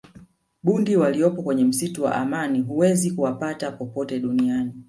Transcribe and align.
bundi 0.63 0.97
waliyopo 0.97 1.43
kwenye 1.43 1.65
msitu 1.65 2.03
wa 2.03 2.15
amani 2.15 2.61
huwezi 2.61 3.11
kuwapata 3.11 3.71
popote 3.71 4.19
duniani 4.19 4.73